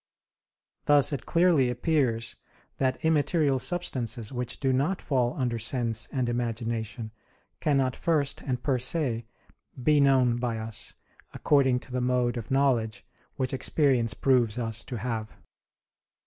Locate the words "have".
14.97-15.37